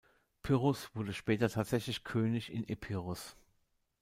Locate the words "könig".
2.03-2.51